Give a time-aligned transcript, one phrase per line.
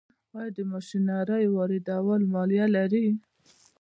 [0.37, 3.05] آیا د ماشینرۍ واردول مالیه لري؟